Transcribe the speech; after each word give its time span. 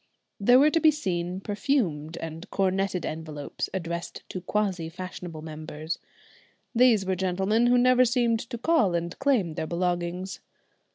There 0.39 0.57
were 0.57 0.71
to 0.71 0.79
be 0.79 0.89
seen 0.89 1.41
perfumed 1.41 2.17
and 2.17 2.49
coronetted 2.49 3.05
envelopes 3.05 3.69
addressed 3.71 4.23
to 4.29 4.41
quasi 4.41 4.89
fashionable 4.89 5.43
members. 5.43 5.99
These 6.73 7.05
were 7.05 7.15
gentlemen 7.15 7.67
who 7.67 7.77
never 7.77 8.03
seemed 8.03 8.39
to 8.39 8.57
call 8.57 8.95
and 8.95 9.15
claim 9.19 9.53
their 9.53 9.67
belongings. 9.67 10.39